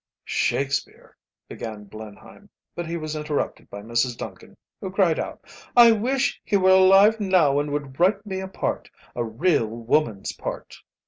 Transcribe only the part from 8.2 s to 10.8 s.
me a part, a real woman's part.